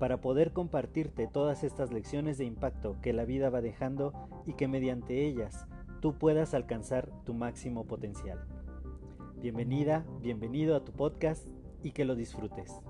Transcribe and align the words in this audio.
para 0.00 0.22
poder 0.22 0.52
compartirte 0.54 1.26
todas 1.26 1.62
estas 1.62 1.92
lecciones 1.92 2.38
de 2.38 2.46
impacto 2.46 2.96
que 3.02 3.12
la 3.12 3.26
vida 3.26 3.50
va 3.50 3.60
dejando 3.60 4.14
y 4.46 4.54
que 4.54 4.66
mediante 4.66 5.26
ellas 5.26 5.66
tú 6.00 6.14
puedas 6.14 6.54
alcanzar 6.54 7.10
tu 7.26 7.34
máximo 7.34 7.84
potencial. 7.86 8.42
Bienvenida, 9.36 10.06
bienvenido 10.22 10.74
a 10.74 10.84
tu 10.86 10.92
podcast 10.92 11.46
y 11.82 11.90
que 11.92 12.06
lo 12.06 12.14
disfrutes. 12.14 12.80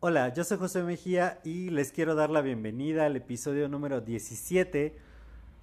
Hola, 0.00 0.32
yo 0.32 0.44
soy 0.44 0.56
José 0.56 0.82
Mejía 0.82 1.40
y 1.44 1.68
les 1.68 1.92
quiero 1.92 2.14
dar 2.14 2.30
la 2.30 2.40
bienvenida 2.40 3.04
al 3.04 3.16
episodio 3.16 3.68
número 3.68 4.00
17 4.00 4.96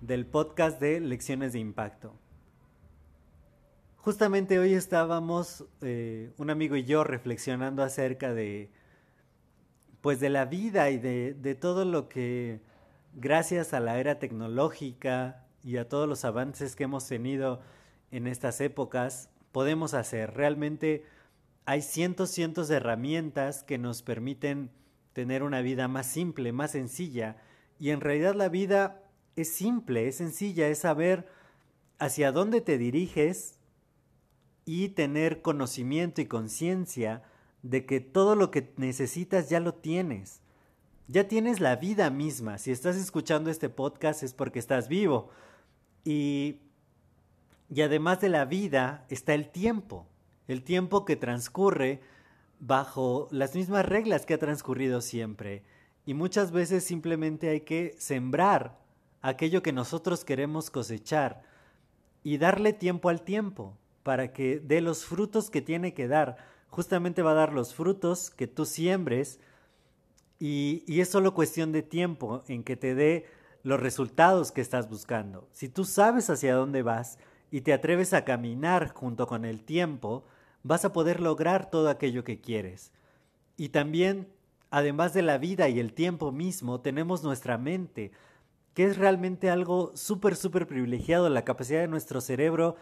del 0.00 0.24
podcast 0.24 0.80
de 0.80 1.00
Lecciones 1.00 1.52
de 1.52 1.58
Impacto. 1.58 2.21
Justamente 4.02 4.58
hoy 4.58 4.74
estábamos, 4.74 5.64
eh, 5.80 6.32
un 6.36 6.50
amigo 6.50 6.74
y 6.74 6.82
yo, 6.82 7.04
reflexionando 7.04 7.84
acerca 7.84 8.34
de, 8.34 8.68
pues 10.00 10.18
de 10.18 10.28
la 10.28 10.44
vida 10.44 10.90
y 10.90 10.98
de, 10.98 11.34
de 11.34 11.54
todo 11.54 11.84
lo 11.84 12.08
que, 12.08 12.62
gracias 13.14 13.72
a 13.72 13.78
la 13.78 14.00
era 14.00 14.18
tecnológica 14.18 15.46
y 15.62 15.76
a 15.76 15.88
todos 15.88 16.08
los 16.08 16.24
avances 16.24 16.74
que 16.74 16.82
hemos 16.82 17.06
tenido 17.06 17.60
en 18.10 18.26
estas 18.26 18.60
épocas, 18.60 19.30
podemos 19.52 19.94
hacer. 19.94 20.34
Realmente 20.34 21.04
hay 21.64 21.80
cientos, 21.80 22.30
cientos 22.30 22.66
de 22.66 22.78
herramientas 22.78 23.62
que 23.62 23.78
nos 23.78 24.02
permiten 24.02 24.72
tener 25.12 25.44
una 25.44 25.60
vida 25.60 25.86
más 25.86 26.06
simple, 26.06 26.50
más 26.50 26.72
sencilla. 26.72 27.36
Y 27.78 27.90
en 27.90 28.00
realidad 28.00 28.34
la 28.34 28.48
vida 28.48 29.00
es 29.36 29.54
simple, 29.54 30.08
es 30.08 30.16
sencilla, 30.16 30.66
es 30.66 30.78
saber 30.78 31.28
hacia 32.00 32.32
dónde 32.32 32.60
te 32.62 32.78
diriges 32.78 33.60
y 34.64 34.90
tener 34.90 35.42
conocimiento 35.42 36.20
y 36.20 36.26
conciencia 36.26 37.22
de 37.62 37.86
que 37.86 38.00
todo 38.00 38.34
lo 38.34 38.50
que 38.50 38.72
necesitas 38.76 39.48
ya 39.48 39.60
lo 39.60 39.74
tienes. 39.74 40.40
Ya 41.08 41.28
tienes 41.28 41.60
la 41.60 41.76
vida 41.76 42.10
misma. 42.10 42.58
Si 42.58 42.70
estás 42.70 42.96
escuchando 42.96 43.50
este 43.50 43.68
podcast 43.68 44.22
es 44.22 44.34
porque 44.34 44.58
estás 44.58 44.88
vivo. 44.88 45.30
Y, 46.04 46.60
y 47.68 47.82
además 47.82 48.20
de 48.20 48.28
la 48.28 48.44
vida 48.44 49.04
está 49.08 49.34
el 49.34 49.50
tiempo. 49.50 50.06
El 50.48 50.62
tiempo 50.62 51.04
que 51.04 51.16
transcurre 51.16 52.00
bajo 52.58 53.28
las 53.30 53.54
mismas 53.54 53.84
reglas 53.86 54.26
que 54.26 54.34
ha 54.34 54.38
transcurrido 54.38 55.00
siempre. 55.00 55.64
Y 56.06 56.14
muchas 56.14 56.50
veces 56.50 56.84
simplemente 56.84 57.48
hay 57.48 57.60
que 57.60 57.94
sembrar 57.98 58.78
aquello 59.20 59.62
que 59.62 59.72
nosotros 59.72 60.24
queremos 60.24 60.70
cosechar 60.70 61.42
y 62.24 62.38
darle 62.38 62.72
tiempo 62.72 63.08
al 63.08 63.22
tiempo 63.22 63.76
para 64.02 64.32
que 64.32 64.60
dé 64.60 64.80
los 64.80 65.04
frutos 65.04 65.50
que 65.50 65.62
tiene 65.62 65.94
que 65.94 66.08
dar. 66.08 66.36
Justamente 66.68 67.22
va 67.22 67.32
a 67.32 67.34
dar 67.34 67.52
los 67.52 67.74
frutos 67.74 68.30
que 68.30 68.46
tú 68.46 68.64
siembres 68.64 69.40
y, 70.38 70.84
y 70.86 71.00
es 71.00 71.08
solo 71.08 71.34
cuestión 71.34 71.72
de 71.72 71.82
tiempo 71.82 72.42
en 72.48 72.64
que 72.64 72.76
te 72.76 72.94
dé 72.94 73.26
los 73.62 73.80
resultados 73.80 74.52
que 74.52 74.60
estás 74.60 74.88
buscando. 74.88 75.48
Si 75.52 75.68
tú 75.68 75.84
sabes 75.84 76.30
hacia 76.30 76.54
dónde 76.54 76.82
vas 76.82 77.18
y 77.50 77.60
te 77.60 77.72
atreves 77.72 78.12
a 78.12 78.24
caminar 78.24 78.92
junto 78.92 79.26
con 79.26 79.44
el 79.44 79.62
tiempo, 79.62 80.24
vas 80.62 80.84
a 80.84 80.92
poder 80.92 81.20
lograr 81.20 81.70
todo 81.70 81.88
aquello 81.88 82.24
que 82.24 82.40
quieres. 82.40 82.92
Y 83.56 83.68
también, 83.68 84.28
además 84.70 85.12
de 85.12 85.22
la 85.22 85.38
vida 85.38 85.68
y 85.68 85.78
el 85.78 85.92
tiempo 85.92 86.32
mismo, 86.32 86.80
tenemos 86.80 87.22
nuestra 87.22 87.58
mente, 87.58 88.12
que 88.74 88.84
es 88.84 88.96
realmente 88.96 89.50
algo 89.50 89.92
súper, 89.94 90.34
súper 90.36 90.66
privilegiado. 90.66 91.28
La 91.28 91.44
capacidad 91.44 91.80
de 91.80 91.88
nuestro 91.88 92.20
cerebro 92.20 92.76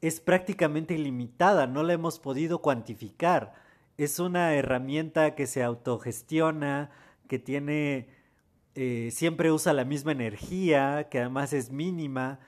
es 0.00 0.20
prácticamente 0.20 0.94
ilimitada, 0.94 1.66
no 1.66 1.82
la 1.82 1.92
hemos 1.92 2.18
podido 2.18 2.60
cuantificar. 2.62 3.54
Es 3.98 4.18
una 4.18 4.54
herramienta 4.54 5.34
que 5.34 5.46
se 5.46 5.62
autogestiona, 5.62 6.90
que 7.28 7.38
tiene, 7.38 8.08
eh, 8.74 9.10
siempre 9.12 9.52
usa 9.52 9.72
la 9.72 9.84
misma 9.84 10.12
energía, 10.12 11.08
que 11.10 11.20
además 11.20 11.52
es 11.52 11.70
mínima 11.70 12.40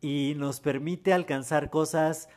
y 0.00 0.34
nos 0.36 0.60
permite 0.60 1.12
alcanzar 1.12 1.70
cosas 1.70 2.28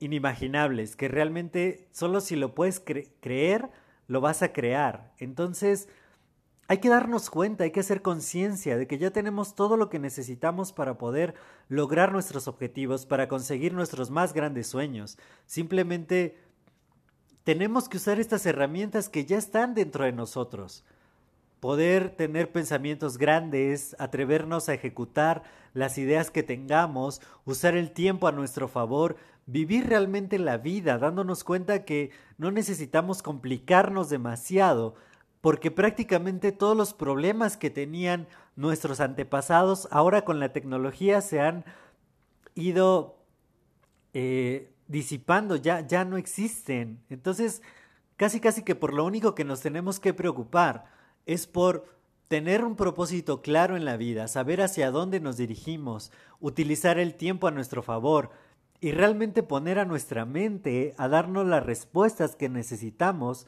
inimaginables, 0.00 0.96
que 0.96 1.08
realmente 1.08 1.88
solo 1.92 2.20
si 2.20 2.36
lo 2.36 2.54
puedes 2.54 2.80
creer, 2.80 3.70
lo 4.08 4.20
vas 4.20 4.42
a 4.42 4.52
crear. 4.52 5.12
Entonces, 5.18 5.88
hay 6.68 6.78
que 6.78 6.88
darnos 6.88 7.30
cuenta, 7.30 7.64
hay 7.64 7.70
que 7.70 7.80
hacer 7.80 8.02
conciencia 8.02 8.76
de 8.76 8.86
que 8.86 8.98
ya 8.98 9.10
tenemos 9.10 9.54
todo 9.54 9.76
lo 9.76 9.88
que 9.88 9.98
necesitamos 9.98 10.72
para 10.72 10.98
poder 10.98 11.34
lograr 11.68 12.12
nuestros 12.12 12.48
objetivos, 12.48 13.06
para 13.06 13.28
conseguir 13.28 13.72
nuestros 13.72 14.10
más 14.10 14.32
grandes 14.32 14.66
sueños. 14.66 15.16
Simplemente 15.46 16.38
tenemos 17.44 17.88
que 17.88 17.98
usar 17.98 18.18
estas 18.18 18.44
herramientas 18.46 19.08
que 19.08 19.24
ya 19.24 19.38
están 19.38 19.74
dentro 19.74 20.04
de 20.04 20.12
nosotros. 20.12 20.84
Poder 21.60 22.10
tener 22.10 22.50
pensamientos 22.50 23.16
grandes, 23.16 23.94
atrevernos 24.00 24.68
a 24.68 24.74
ejecutar 24.74 25.44
las 25.72 25.98
ideas 25.98 26.30
que 26.32 26.42
tengamos, 26.42 27.22
usar 27.44 27.76
el 27.76 27.92
tiempo 27.92 28.26
a 28.26 28.32
nuestro 28.32 28.66
favor, 28.66 29.16
vivir 29.46 29.86
realmente 29.86 30.40
la 30.40 30.58
vida, 30.58 30.98
dándonos 30.98 31.44
cuenta 31.44 31.84
que 31.84 32.10
no 32.36 32.50
necesitamos 32.50 33.22
complicarnos 33.22 34.10
demasiado, 34.10 34.96
porque 35.46 35.70
prácticamente 35.70 36.50
todos 36.50 36.76
los 36.76 36.92
problemas 36.92 37.56
que 37.56 37.70
tenían 37.70 38.26
nuestros 38.56 38.98
antepasados 38.98 39.86
ahora 39.92 40.24
con 40.24 40.40
la 40.40 40.52
tecnología 40.52 41.20
se 41.20 41.38
han 41.38 41.64
ido 42.56 43.20
eh, 44.12 44.72
disipando, 44.88 45.54
ya, 45.54 45.86
ya 45.86 46.04
no 46.04 46.16
existen. 46.16 46.98
Entonces, 47.10 47.62
casi 48.16 48.40
casi 48.40 48.64
que 48.64 48.74
por 48.74 48.92
lo 48.92 49.04
único 49.04 49.36
que 49.36 49.44
nos 49.44 49.60
tenemos 49.60 50.00
que 50.00 50.12
preocupar 50.12 50.86
es 51.26 51.46
por 51.46 51.96
tener 52.26 52.64
un 52.64 52.74
propósito 52.74 53.40
claro 53.40 53.76
en 53.76 53.84
la 53.84 53.96
vida, 53.96 54.26
saber 54.26 54.60
hacia 54.60 54.90
dónde 54.90 55.20
nos 55.20 55.36
dirigimos, 55.36 56.10
utilizar 56.40 56.98
el 56.98 57.14
tiempo 57.14 57.46
a 57.46 57.52
nuestro 57.52 57.84
favor 57.84 58.32
y 58.80 58.90
realmente 58.90 59.44
poner 59.44 59.78
a 59.78 59.84
nuestra 59.84 60.24
mente 60.24 60.92
a 60.98 61.06
darnos 61.06 61.46
las 61.46 61.64
respuestas 61.64 62.34
que 62.34 62.48
necesitamos 62.48 63.46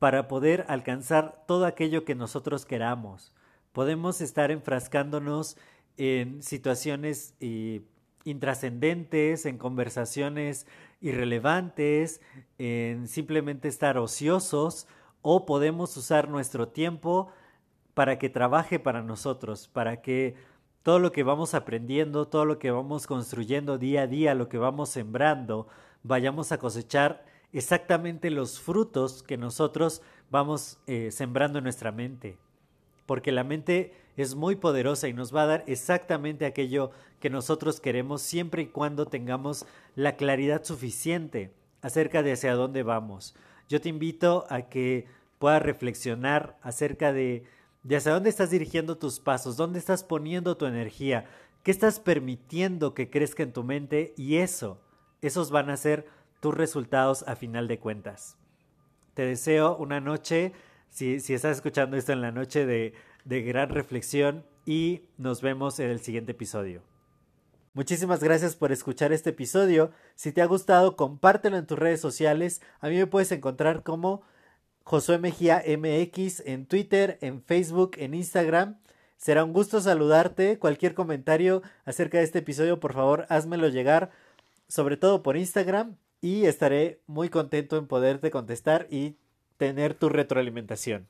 para 0.00 0.28
poder 0.28 0.64
alcanzar 0.68 1.44
todo 1.46 1.66
aquello 1.66 2.06
que 2.06 2.14
nosotros 2.14 2.64
queramos. 2.64 3.34
Podemos 3.72 4.22
estar 4.22 4.50
enfrascándonos 4.50 5.58
en 5.98 6.42
situaciones 6.42 7.34
eh, 7.38 7.82
intrascendentes, 8.24 9.44
en 9.44 9.58
conversaciones 9.58 10.66
irrelevantes, 11.02 12.22
en 12.56 13.08
simplemente 13.08 13.68
estar 13.68 13.98
ociosos, 13.98 14.88
o 15.20 15.44
podemos 15.44 15.94
usar 15.98 16.30
nuestro 16.30 16.68
tiempo 16.68 17.30
para 17.92 18.18
que 18.18 18.30
trabaje 18.30 18.78
para 18.78 19.02
nosotros, 19.02 19.68
para 19.68 20.00
que 20.00 20.34
todo 20.82 20.98
lo 20.98 21.12
que 21.12 21.24
vamos 21.24 21.52
aprendiendo, 21.52 22.26
todo 22.26 22.46
lo 22.46 22.58
que 22.58 22.70
vamos 22.70 23.06
construyendo 23.06 23.76
día 23.76 24.02
a 24.02 24.06
día, 24.06 24.34
lo 24.34 24.48
que 24.48 24.56
vamos 24.56 24.88
sembrando, 24.88 25.68
vayamos 26.02 26.52
a 26.52 26.58
cosechar 26.58 27.22
exactamente 27.52 28.30
los 28.30 28.60
frutos 28.60 29.22
que 29.22 29.36
nosotros 29.36 30.02
vamos 30.30 30.78
eh, 30.86 31.10
sembrando 31.10 31.58
en 31.58 31.64
nuestra 31.64 31.92
mente. 31.92 32.36
Porque 33.06 33.32
la 33.32 33.44
mente 33.44 33.92
es 34.16 34.34
muy 34.34 34.56
poderosa 34.56 35.08
y 35.08 35.12
nos 35.12 35.34
va 35.34 35.42
a 35.42 35.46
dar 35.46 35.64
exactamente 35.66 36.46
aquello 36.46 36.90
que 37.18 37.30
nosotros 37.30 37.80
queremos 37.80 38.22
siempre 38.22 38.62
y 38.62 38.66
cuando 38.66 39.06
tengamos 39.06 39.66
la 39.94 40.16
claridad 40.16 40.64
suficiente 40.64 41.52
acerca 41.82 42.22
de 42.22 42.32
hacia 42.32 42.54
dónde 42.54 42.82
vamos. 42.82 43.34
Yo 43.68 43.80
te 43.80 43.88
invito 43.88 44.46
a 44.48 44.62
que 44.62 45.06
puedas 45.38 45.62
reflexionar 45.62 46.58
acerca 46.62 47.12
de, 47.12 47.44
de 47.82 47.96
hacia 47.96 48.12
dónde 48.12 48.30
estás 48.30 48.50
dirigiendo 48.50 48.98
tus 48.98 49.20
pasos, 49.20 49.56
dónde 49.56 49.78
estás 49.78 50.04
poniendo 50.04 50.56
tu 50.56 50.66
energía, 50.66 51.26
qué 51.62 51.70
estás 51.70 52.00
permitiendo 52.00 52.94
que 52.94 53.10
crezca 53.10 53.42
en 53.42 53.52
tu 53.52 53.64
mente 53.64 54.14
y 54.16 54.36
eso, 54.36 54.80
esos 55.22 55.50
van 55.50 55.70
a 55.70 55.76
ser 55.76 56.06
tus 56.40 56.54
resultados 56.54 57.24
a 57.26 57.36
final 57.36 57.68
de 57.68 57.78
cuentas. 57.78 58.36
Te 59.14 59.22
deseo 59.24 59.76
una 59.76 60.00
noche, 60.00 60.52
si, 60.88 61.20
si 61.20 61.34
estás 61.34 61.56
escuchando 61.56 61.96
esto 61.96 62.12
en 62.12 62.22
la 62.22 62.32
noche 62.32 62.66
de, 62.66 62.94
de 63.24 63.42
gran 63.42 63.68
reflexión 63.68 64.44
y 64.66 65.02
nos 65.18 65.42
vemos 65.42 65.78
en 65.78 65.90
el 65.90 66.00
siguiente 66.00 66.32
episodio. 66.32 66.82
Muchísimas 67.72 68.22
gracias 68.22 68.56
por 68.56 68.72
escuchar 68.72 69.12
este 69.12 69.30
episodio. 69.30 69.92
Si 70.16 70.32
te 70.32 70.42
ha 70.42 70.46
gustado, 70.46 70.96
compártelo 70.96 71.56
en 71.56 71.66
tus 71.66 71.78
redes 71.78 72.00
sociales. 72.00 72.60
A 72.80 72.88
mí 72.88 72.96
me 72.96 73.06
puedes 73.06 73.30
encontrar 73.30 73.84
como 73.84 74.22
Josué 74.82 75.18
Mejía 75.18 75.62
MX 75.64 76.40
en 76.46 76.66
Twitter, 76.66 77.18
en 77.20 77.42
Facebook, 77.42 77.92
en 77.98 78.14
Instagram. 78.14 78.80
Será 79.16 79.44
un 79.44 79.52
gusto 79.52 79.80
saludarte. 79.80 80.58
Cualquier 80.58 80.94
comentario 80.94 81.62
acerca 81.84 82.18
de 82.18 82.24
este 82.24 82.40
episodio, 82.40 82.80
por 82.80 82.92
favor, 82.92 83.24
házmelo 83.28 83.68
llegar, 83.68 84.10
sobre 84.66 84.96
todo 84.96 85.22
por 85.22 85.36
Instagram, 85.36 85.96
y 86.20 86.46
estaré 86.46 87.00
muy 87.06 87.28
contento 87.28 87.76
en 87.76 87.86
poderte 87.86 88.30
contestar 88.30 88.86
y 88.90 89.16
tener 89.56 89.94
tu 89.94 90.08
retroalimentación. 90.08 91.08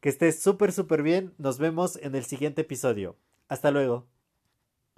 Que 0.00 0.08
estés 0.08 0.42
súper, 0.42 0.72
súper 0.72 1.02
bien. 1.02 1.34
Nos 1.38 1.58
vemos 1.58 1.96
en 1.96 2.14
el 2.14 2.24
siguiente 2.24 2.62
episodio. 2.62 3.16
Hasta 3.48 3.70
luego. 3.70 4.06